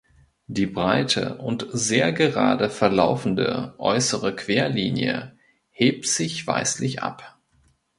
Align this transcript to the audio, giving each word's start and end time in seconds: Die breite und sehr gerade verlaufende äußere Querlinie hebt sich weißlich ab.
Die 0.47 0.65
breite 0.65 1.37
und 1.37 1.67
sehr 1.73 2.11
gerade 2.11 2.71
verlaufende 2.71 3.75
äußere 3.77 4.35
Querlinie 4.35 5.37
hebt 5.69 6.07
sich 6.07 6.47
weißlich 6.47 7.03
ab. 7.03 7.37